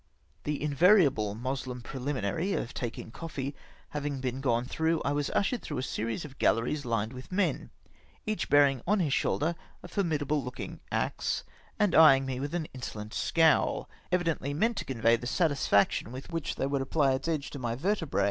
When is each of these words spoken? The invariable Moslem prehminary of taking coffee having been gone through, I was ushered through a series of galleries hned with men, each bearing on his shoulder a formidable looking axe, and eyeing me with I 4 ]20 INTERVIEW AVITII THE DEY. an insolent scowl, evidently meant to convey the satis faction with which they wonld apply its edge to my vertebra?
The 0.45 0.59
invariable 0.59 1.35
Moslem 1.35 1.83
prehminary 1.83 2.53
of 2.57 2.73
taking 2.73 3.11
coffee 3.11 3.53
having 3.89 4.19
been 4.19 4.41
gone 4.41 4.65
through, 4.65 4.99
I 5.05 5.11
was 5.11 5.29
ushered 5.29 5.61
through 5.61 5.77
a 5.77 5.83
series 5.83 6.25
of 6.25 6.39
galleries 6.39 6.81
hned 6.85 7.13
with 7.13 7.31
men, 7.31 7.69
each 8.25 8.49
bearing 8.49 8.81
on 8.87 8.99
his 8.99 9.13
shoulder 9.13 9.53
a 9.83 9.87
formidable 9.87 10.43
looking 10.43 10.79
axe, 10.91 11.43
and 11.77 11.93
eyeing 11.93 12.25
me 12.25 12.39
with 12.39 12.49
I 12.49 12.65
4 12.65 12.65
]20 12.65 12.65
INTERVIEW 12.65 12.67
AVITII 12.67 12.71
THE 12.71 12.79
DEY. 12.79 12.79
an 12.79 12.81
insolent 12.81 13.13
scowl, 13.85 13.89
evidently 14.11 14.53
meant 14.55 14.77
to 14.77 14.85
convey 14.85 15.15
the 15.17 15.27
satis 15.27 15.67
faction 15.67 16.11
with 16.11 16.31
which 16.31 16.55
they 16.55 16.65
wonld 16.65 16.81
apply 16.81 17.11
its 17.13 17.27
edge 17.27 17.51
to 17.51 17.59
my 17.59 17.75
vertebra? 17.75 18.19